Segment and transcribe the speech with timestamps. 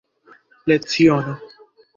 [0.65, 1.37] leciono